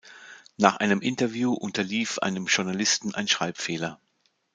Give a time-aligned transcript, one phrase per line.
[0.57, 4.01] Nach einem Interview unterlief einem Journalisten ein Schreibfehler.